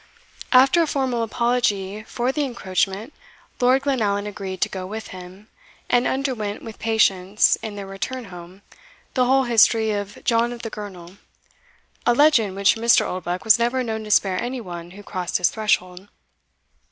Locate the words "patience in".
6.79-7.75